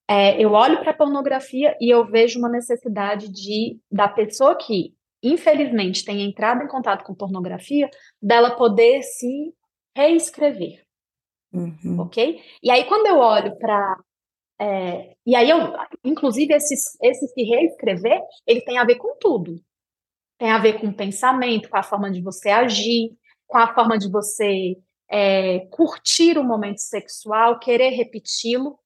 é, 0.08 0.42
eu 0.42 0.52
olho 0.52 0.80
para 0.80 0.92
a 0.92 0.96
pornografia 0.96 1.76
e 1.78 1.90
eu 1.90 2.06
vejo 2.06 2.38
uma 2.38 2.48
necessidade 2.48 3.28
de 3.28 3.78
da 3.92 4.08
pessoa 4.08 4.56
que 4.56 4.94
infelizmente 5.22 6.04
tenha 6.04 6.24
entrado 6.24 6.62
em 6.62 6.68
contato 6.68 7.04
com 7.04 7.14
pornografia, 7.14 7.88
dela 8.20 8.56
poder 8.56 9.02
se 9.02 9.54
reescrever. 9.96 10.84
Uhum. 11.52 12.00
Ok? 12.00 12.40
E 12.62 12.70
aí, 12.70 12.84
quando 12.84 13.06
eu 13.06 13.18
olho 13.18 13.56
para. 13.58 13.96
É, 14.60 15.14
e 15.26 15.34
aí, 15.34 15.48
eu, 15.48 15.58
inclusive, 16.04 16.54
esse, 16.54 16.74
esse 17.02 17.28
se 17.28 17.42
reescrever, 17.42 18.20
ele 18.46 18.60
tem 18.60 18.78
a 18.78 18.84
ver 18.84 18.96
com 18.96 19.16
tudo. 19.18 19.60
Tem 20.38 20.50
a 20.50 20.58
ver 20.58 20.80
com 20.80 20.88
o 20.88 20.94
pensamento, 20.94 21.68
com 21.68 21.76
a 21.76 21.82
forma 21.82 22.10
de 22.10 22.22
você 22.22 22.50
agir, 22.50 23.10
com 23.46 23.58
a 23.58 23.74
forma 23.74 23.98
de 23.98 24.10
você 24.10 24.76
é, 25.10 25.60
curtir 25.70 26.38
o 26.38 26.44
momento 26.44 26.78
sexual, 26.78 27.58
querer 27.58 27.90
repeti-lo. 27.90 28.78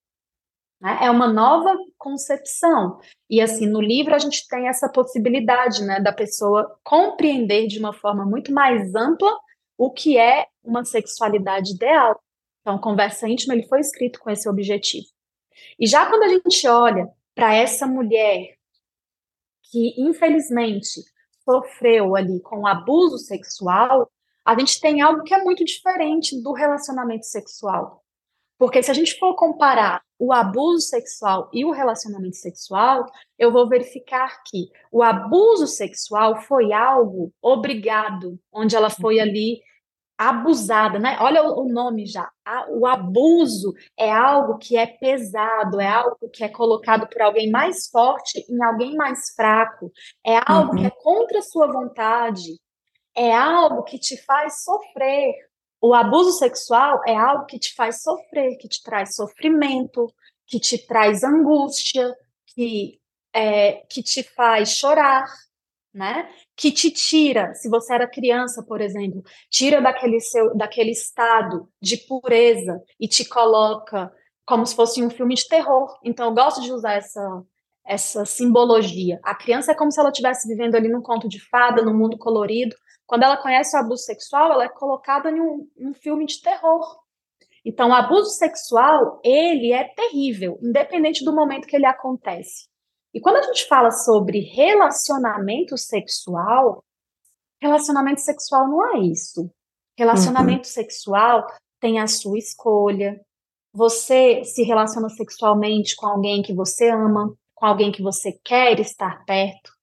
Né? 0.80 0.98
É 1.02 1.10
uma 1.10 1.26
nova 1.26 1.76
concepção. 1.98 2.98
E 3.28 3.40
assim, 3.40 3.66
no 3.66 3.80
livro 3.80 4.14
a 4.14 4.18
gente 4.18 4.46
tem 4.48 4.68
essa 4.68 4.88
possibilidade 4.88 5.84
né, 5.84 6.00
da 6.00 6.12
pessoa 6.12 6.78
compreender 6.82 7.66
de 7.66 7.78
uma 7.78 7.92
forma 7.92 8.24
muito 8.24 8.52
mais 8.52 8.94
ampla 8.94 9.30
o 9.76 9.90
que 9.90 10.18
é 10.18 10.46
uma 10.62 10.84
sexualidade 10.84 11.72
ideal. 11.72 12.20
Então, 12.60 12.78
Conversa 12.78 13.28
Íntima 13.28 13.54
ele 13.54 13.66
foi 13.66 13.80
escrito 13.80 14.20
com 14.20 14.30
esse 14.30 14.48
objetivo. 14.48 15.06
E 15.78 15.86
já 15.86 16.06
quando 16.06 16.22
a 16.22 16.28
gente 16.28 16.66
olha 16.66 17.08
para 17.34 17.54
essa 17.54 17.86
mulher 17.86 18.54
que, 19.70 19.94
infelizmente, 19.98 21.02
sofreu 21.44 22.16
ali 22.16 22.40
com 22.40 22.66
abuso 22.66 23.18
sexual, 23.18 24.10
a 24.44 24.58
gente 24.58 24.80
tem 24.80 25.00
algo 25.00 25.22
que 25.22 25.34
é 25.34 25.42
muito 25.42 25.64
diferente 25.64 26.40
do 26.40 26.52
relacionamento 26.52 27.26
sexual. 27.26 28.02
Porque 28.58 28.82
se 28.82 28.90
a 28.90 28.94
gente 28.94 29.18
for 29.18 29.34
comparar 29.34 30.02
o 30.24 30.32
abuso 30.32 30.80
sexual 30.80 31.50
e 31.52 31.64
o 31.64 31.70
relacionamento 31.70 32.36
sexual, 32.36 33.04
eu 33.38 33.52
vou 33.52 33.68
verificar 33.68 34.42
que 34.44 34.70
o 34.90 35.02
abuso 35.02 35.66
sexual 35.66 36.40
foi 36.42 36.72
algo 36.72 37.30
obrigado, 37.42 38.38
onde 38.50 38.74
ela 38.74 38.88
foi 38.88 39.20
ali 39.20 39.60
abusada, 40.16 40.98
né? 40.98 41.18
Olha 41.20 41.42
o 41.42 41.68
nome 41.68 42.06
já. 42.06 42.30
O 42.70 42.86
abuso 42.86 43.74
é 43.98 44.10
algo 44.10 44.56
que 44.56 44.78
é 44.78 44.86
pesado, 44.86 45.78
é 45.78 45.88
algo 45.88 46.30
que 46.32 46.42
é 46.42 46.48
colocado 46.48 47.06
por 47.06 47.20
alguém 47.20 47.50
mais 47.50 47.88
forte 47.88 48.46
em 48.48 48.62
alguém 48.62 48.94
mais 48.94 49.34
fraco, 49.34 49.92
é 50.24 50.40
algo 50.46 50.72
uhum. 50.72 50.78
que 50.78 50.86
é 50.86 50.90
contra 50.90 51.40
a 51.40 51.42
sua 51.42 51.70
vontade, 51.70 52.58
é 53.14 53.34
algo 53.34 53.82
que 53.82 53.98
te 53.98 54.16
faz 54.24 54.62
sofrer. 54.64 55.34
O 55.86 55.92
abuso 55.92 56.32
sexual 56.38 57.02
é 57.06 57.14
algo 57.14 57.44
que 57.44 57.58
te 57.58 57.74
faz 57.74 58.00
sofrer, 58.00 58.56
que 58.56 58.66
te 58.66 58.82
traz 58.82 59.14
sofrimento, 59.14 60.10
que 60.46 60.58
te 60.58 60.78
traz 60.78 61.22
angústia, 61.22 62.10
que, 62.46 62.98
é, 63.34 63.84
que 63.90 64.02
te 64.02 64.22
faz 64.22 64.70
chorar, 64.70 65.26
né? 65.92 66.26
Que 66.56 66.72
te 66.72 66.90
tira, 66.90 67.52
se 67.52 67.68
você 67.68 67.92
era 67.92 68.08
criança, 68.08 68.62
por 68.62 68.80
exemplo, 68.80 69.22
tira 69.50 69.82
daquele 69.82 70.20
seu, 70.20 70.56
daquele 70.56 70.92
estado 70.92 71.68
de 71.82 71.98
pureza 71.98 72.82
e 72.98 73.06
te 73.06 73.22
coloca 73.22 74.10
como 74.46 74.64
se 74.64 74.74
fosse 74.74 75.02
um 75.02 75.10
filme 75.10 75.34
de 75.34 75.46
terror. 75.46 75.98
Então, 76.02 76.28
eu 76.30 76.34
gosto 76.34 76.62
de 76.62 76.72
usar 76.72 76.94
essa 76.94 77.44
essa 77.86 78.24
simbologia. 78.24 79.20
A 79.22 79.34
criança 79.34 79.72
é 79.72 79.74
como 79.74 79.92
se 79.92 80.00
ela 80.00 80.08
estivesse 80.08 80.48
vivendo 80.48 80.74
ali 80.74 80.88
num 80.88 81.02
conto 81.02 81.28
de 81.28 81.38
fada, 81.38 81.82
num 81.82 81.92
mundo 81.92 82.16
colorido, 82.16 82.74
quando 83.06 83.22
ela 83.22 83.36
conhece 83.36 83.76
o 83.76 83.80
abuso 83.80 84.02
sexual, 84.04 84.52
ela 84.52 84.64
é 84.64 84.68
colocada 84.68 85.30
em 85.30 85.40
um, 85.40 85.68
um 85.76 85.94
filme 85.94 86.26
de 86.26 86.40
terror. 86.40 86.98
Então, 87.64 87.90
o 87.90 87.94
abuso 87.94 88.30
sexual, 88.30 89.20
ele 89.24 89.72
é 89.72 89.84
terrível, 89.84 90.58
independente 90.62 91.24
do 91.24 91.34
momento 91.34 91.66
que 91.66 91.76
ele 91.76 91.86
acontece. 91.86 92.68
E 93.12 93.20
quando 93.20 93.36
a 93.36 93.42
gente 93.42 93.66
fala 93.66 93.90
sobre 93.90 94.40
relacionamento 94.40 95.78
sexual, 95.78 96.84
relacionamento 97.60 98.20
sexual 98.20 98.68
não 98.68 98.96
é 98.96 99.00
isso. 99.00 99.50
Relacionamento 99.96 100.66
uhum. 100.66 100.72
sexual 100.72 101.46
tem 101.80 102.00
a 102.00 102.06
sua 102.06 102.38
escolha. 102.38 103.20
Você 103.72 104.44
se 104.44 104.62
relaciona 104.62 105.08
sexualmente 105.08 105.94
com 105.96 106.06
alguém 106.06 106.42
que 106.42 106.52
você 106.52 106.90
ama, 106.90 107.34
com 107.54 107.66
alguém 107.66 107.92
que 107.92 108.02
você 108.02 108.32
quer 108.44 108.80
estar 108.80 109.24
perto. 109.24 109.73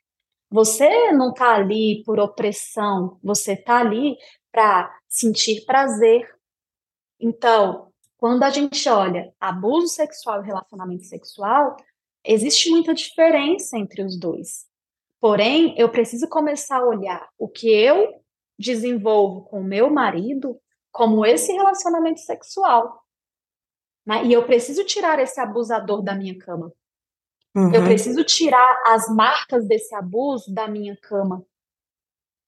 Você 0.51 1.11
não 1.13 1.29
está 1.29 1.55
ali 1.55 2.03
por 2.03 2.19
opressão, 2.19 3.17
você 3.23 3.53
está 3.53 3.79
ali 3.79 4.17
para 4.51 4.93
sentir 5.07 5.63
prazer. 5.65 6.29
Então, 7.17 7.91
quando 8.17 8.43
a 8.43 8.49
gente 8.49 8.87
olha 8.89 9.33
abuso 9.39 9.87
sexual 9.87 10.43
e 10.43 10.45
relacionamento 10.45 11.05
sexual, 11.05 11.77
existe 12.23 12.69
muita 12.69 12.93
diferença 12.93 13.77
entre 13.77 14.03
os 14.03 14.19
dois. 14.19 14.67
Porém, 15.21 15.73
eu 15.77 15.87
preciso 15.87 16.27
começar 16.27 16.79
a 16.79 16.85
olhar 16.85 17.29
o 17.37 17.47
que 17.47 17.69
eu 17.69 18.21
desenvolvo 18.59 19.43
com 19.43 19.61
o 19.61 19.63
meu 19.63 19.89
marido 19.89 20.59
como 20.91 21.25
esse 21.25 21.53
relacionamento 21.53 22.19
sexual. 22.19 23.01
Né? 24.05 24.25
E 24.25 24.33
eu 24.33 24.45
preciso 24.45 24.83
tirar 24.83 25.17
esse 25.19 25.39
abusador 25.39 26.01
da 26.01 26.13
minha 26.13 26.37
cama. 26.37 26.73
Uhum. 27.55 27.73
Eu 27.73 27.83
preciso 27.83 28.23
tirar 28.23 28.81
as 28.85 29.13
marcas 29.13 29.67
desse 29.67 29.93
abuso 29.93 30.53
da 30.53 30.67
minha 30.67 30.97
cama. 30.97 31.45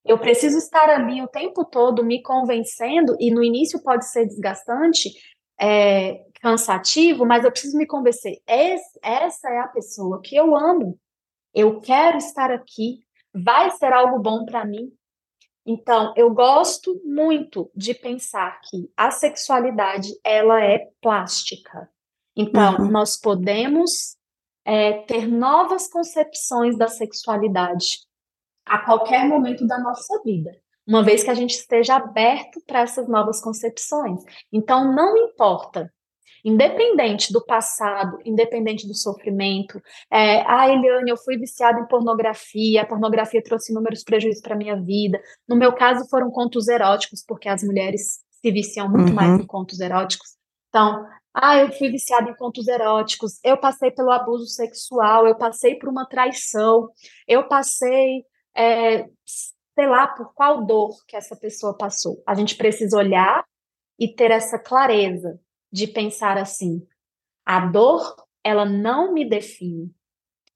Eu 0.05 0.17
preciso 0.17 0.57
estar 0.57 0.89
ali 0.89 1.21
o 1.21 1.27
tempo 1.27 1.63
todo 1.63 2.03
me 2.03 2.21
convencendo, 2.21 3.15
e 3.19 3.31
no 3.31 3.43
início 3.43 3.81
pode 3.81 4.05
ser 4.09 4.25
desgastante, 4.25 5.11
é, 5.59 6.25
cansativo, 6.41 7.25
mas 7.25 7.45
eu 7.45 7.51
preciso 7.51 7.77
me 7.77 7.85
convencer. 7.85 8.41
Esse, 8.45 8.99
essa 9.01 9.49
é 9.49 9.59
a 9.59 9.67
pessoa 9.67 10.21
que 10.21 10.35
eu 10.35 10.55
amo. 10.55 10.99
Eu 11.53 11.79
quero 11.79 12.17
estar 12.17 12.51
aqui. 12.51 12.99
Vai 13.33 13.71
ser 13.71 13.93
algo 13.93 14.19
bom 14.19 14.45
para 14.45 14.65
mim. 14.65 14.91
Então, 15.65 16.13
eu 16.17 16.29
gosto 16.33 17.01
muito 17.05 17.71
de 17.73 17.93
pensar 17.93 18.59
que 18.61 18.91
a 18.97 19.09
sexualidade 19.09 20.09
ela 20.23 20.61
é 20.61 20.89
plástica. 21.01 21.89
Então, 22.35 22.75
uhum. 22.77 22.91
nós 22.91 23.15
podemos 23.17 24.17
é, 24.65 25.01
ter 25.03 25.27
novas 25.27 25.89
concepções 25.89 26.77
da 26.77 26.87
sexualidade 26.87 27.99
a 28.65 28.79
qualquer 28.79 29.27
momento 29.27 29.67
da 29.67 29.77
nossa 29.79 30.21
vida, 30.23 30.51
uma 30.87 31.03
vez 31.03 31.23
que 31.23 31.29
a 31.29 31.33
gente 31.33 31.51
esteja 31.51 31.95
aberto 31.95 32.61
para 32.65 32.81
essas 32.81 33.07
novas 33.07 33.41
concepções. 33.41 34.21
Então, 34.51 34.93
não 34.93 35.17
importa 35.17 35.91
independente 36.43 37.31
do 37.31 37.43
passado, 37.43 38.17
independente 38.25 38.85
do 38.85 38.93
sofrimento. 38.93 39.81
É, 40.11 40.41
ah, 40.45 40.67
Eliane, 40.69 41.09
eu 41.09 41.17
fui 41.17 41.37
viciada 41.37 41.79
em 41.79 41.87
pornografia, 41.87 42.81
a 42.81 42.85
pornografia 42.85 43.41
trouxe 43.41 43.71
inúmeros 43.71 44.03
prejuízos 44.03 44.41
para 44.41 44.55
minha 44.55 44.75
vida. 44.75 45.21
No 45.47 45.55
meu 45.55 45.71
caso, 45.71 46.07
foram 46.09 46.29
contos 46.29 46.67
eróticos, 46.67 47.23
porque 47.25 47.47
as 47.47 47.63
mulheres 47.63 48.19
se 48.29 48.51
viciam 48.51 48.89
muito 48.89 49.09
uhum. 49.09 49.15
mais 49.15 49.39
em 49.39 49.45
contos 49.45 49.79
eróticos. 49.79 50.35
Então, 50.67 51.05
ah, 51.33 51.57
eu 51.57 51.71
fui 51.71 51.89
viciada 51.89 52.29
em 52.29 52.35
contos 52.35 52.67
eróticos, 52.67 53.39
eu 53.43 53.57
passei 53.57 53.89
pelo 53.89 54.11
abuso 54.11 54.45
sexual, 54.45 55.27
eu 55.27 55.35
passei 55.35 55.75
por 55.75 55.89
uma 55.89 56.05
traição, 56.05 56.89
eu 57.27 57.47
passei, 57.47 58.23
é, 58.55 59.07
sei 59.25 59.87
lá, 59.87 60.07
por 60.07 60.33
qual 60.35 60.63
dor 60.63 60.91
que 61.07 61.15
essa 61.15 61.35
pessoa 61.35 61.75
passou. 61.75 62.21
A 62.27 62.35
gente 62.35 62.55
precisa 62.55 62.97
olhar 62.97 63.43
e 63.99 64.07
ter 64.07 64.29
essa 64.29 64.59
clareza 64.59 65.39
de 65.71 65.87
pensar 65.87 66.37
assim: 66.37 66.85
a 67.43 67.65
dor, 67.65 68.15
ela 68.43 68.63
não 68.63 69.11
me 69.11 69.27
define. 69.27 69.91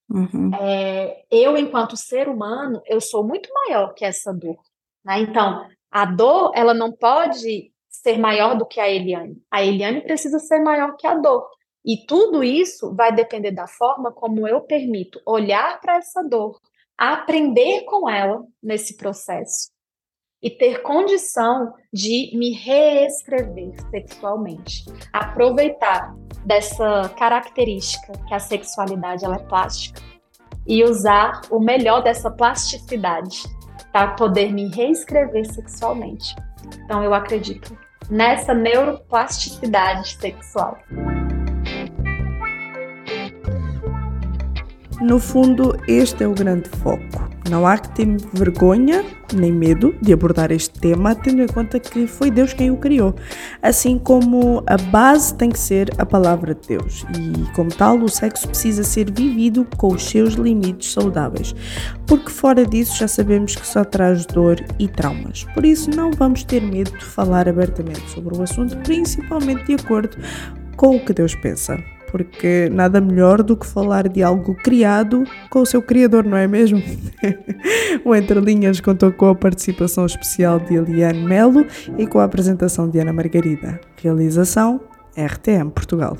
Uhum. 0.09 0.51
É, 0.53 1.25
eu, 1.31 1.57
enquanto 1.57 1.97
ser 1.97 2.29
humano, 2.29 2.81
eu 2.85 3.01
sou 3.01 3.25
muito 3.25 3.49
maior 3.51 3.93
que 3.93 4.05
essa 4.05 4.31
dor. 4.31 4.59
Né? 5.03 5.21
Então, 5.21 5.67
a 5.89 6.05
dor, 6.05 6.51
ela 6.53 6.73
não 6.73 6.91
pode 6.91 7.73
ser 7.89 8.17
maior 8.17 8.57
do 8.57 8.65
que 8.65 8.79
a 8.79 8.89
Eliane. 8.89 9.41
A 9.51 9.63
Eliane 9.63 10.01
precisa 10.01 10.39
ser 10.39 10.59
maior 10.59 10.95
que 10.97 11.07
a 11.07 11.15
dor. 11.15 11.47
E 11.85 12.05
tudo 12.05 12.43
isso 12.43 12.93
vai 12.93 13.13
depender 13.13 13.51
da 13.51 13.67
forma 13.67 14.11
como 14.11 14.47
eu 14.47 14.61
permito 14.61 15.21
olhar 15.25 15.79
para 15.79 15.97
essa 15.97 16.21
dor, 16.21 16.59
aprender 16.97 17.83
com 17.85 18.09
ela 18.09 18.43
nesse 18.61 18.97
processo 18.97 19.69
e 20.41 20.49
ter 20.49 20.81
condição 20.81 21.73
de 21.91 22.31
me 22.37 22.51
reescrever 22.51 23.73
sexualmente. 23.89 24.83
Aproveitar 25.11 26.13
dessa 26.45 27.09
característica 27.17 28.13
que 28.27 28.33
a 28.33 28.39
sexualidade 28.39 29.25
ela 29.25 29.37
é 29.37 29.47
plástica 29.47 30.01
e 30.67 30.83
usar 30.83 31.41
o 31.49 31.59
melhor 31.59 32.03
dessa 32.03 32.29
plasticidade 32.29 33.43
para 33.91 34.13
poder 34.15 34.53
me 34.53 34.67
reescrever 34.67 35.45
sexualmente. 35.51 36.35
Então 36.83 37.03
eu 37.03 37.13
acredito 37.13 37.77
nessa 38.09 38.53
neuroplasticidade 38.53 40.15
sexual. 40.15 40.77
No 44.99 45.19
fundo, 45.19 45.77
este 45.87 46.23
é 46.23 46.27
o 46.27 46.33
grande 46.33 46.67
foco. 46.69 47.29
Não 47.49 47.67
há 47.67 47.77
que 47.77 47.89
ter 47.89 48.17
vergonha 48.33 49.05
nem 49.35 49.51
medo 49.51 49.95
de 50.01 50.11
abordar 50.11 50.51
este 50.51 50.79
tema, 50.79 51.13
tendo 51.13 51.41
em 51.41 51.47
conta 51.47 51.79
que 51.79 52.07
foi 52.07 52.31
Deus 52.31 52.51
quem 52.51 52.71
o 52.71 52.77
criou. 52.77 53.13
Assim 53.61 53.99
como 53.99 54.63
a 54.65 54.75
base 54.75 55.35
tem 55.35 55.49
que 55.49 55.59
ser 55.59 55.91
a 55.97 56.05
palavra 56.05 56.55
de 56.55 56.67
Deus, 56.67 57.05
e 57.15 57.53
como 57.53 57.69
tal, 57.69 57.99
o 57.99 58.09
sexo 58.09 58.47
precisa 58.47 58.83
ser 58.83 59.11
vivido 59.11 59.67
com 59.77 59.93
os 59.93 60.03
seus 60.03 60.33
limites 60.33 60.91
saudáveis, 60.91 61.53
porque 62.05 62.31
fora 62.31 62.65
disso 62.65 62.97
já 62.97 63.07
sabemos 63.07 63.55
que 63.55 63.67
só 63.67 63.83
traz 63.83 64.25
dor 64.25 64.63
e 64.79 64.87
traumas. 64.87 65.43
Por 65.53 65.63
isso, 65.63 65.91
não 65.91 66.11
vamos 66.11 66.43
ter 66.43 66.61
medo 66.61 66.91
de 66.97 67.05
falar 67.05 67.47
abertamente 67.47 68.09
sobre 68.09 68.35
o 68.35 68.41
assunto, 68.41 68.75
principalmente 68.77 69.65
de 69.65 69.75
acordo 69.75 70.17
com 70.75 70.95
o 70.95 71.05
que 71.05 71.13
Deus 71.13 71.35
pensa 71.35 71.77
porque 72.11 72.69
nada 72.71 72.99
melhor 72.99 73.43
do 73.43 73.55
que 73.55 73.65
falar 73.65 74.07
de 74.07 74.23
algo 74.23 74.55
criado 74.55 75.23
com 75.49 75.59
o 75.59 75.65
seu 75.65 75.81
criador, 75.81 76.25
não 76.25 76.37
é 76.37 76.47
mesmo? 76.47 76.81
o 78.03 78.15
Entre 78.15 78.39
Linhas 78.39 78.79
contou 78.79 79.11
com 79.11 79.27
a 79.29 79.35
participação 79.35 80.05
especial 80.05 80.59
de 80.59 80.75
Eliane 80.75 81.23
Melo 81.23 81.65
e 81.97 82.07
com 82.07 82.19
a 82.19 82.23
apresentação 82.23 82.89
de 82.89 82.99
Ana 82.99 83.13
Margarida. 83.13 83.79
Realização 84.01 84.81
RTM 85.15 85.71
Portugal. 85.71 86.17